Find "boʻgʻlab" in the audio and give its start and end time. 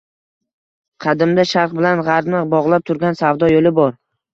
2.59-2.91